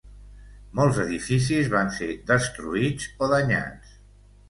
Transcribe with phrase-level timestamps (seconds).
[0.79, 3.99] Molts edificis van ser destruïts o danyats.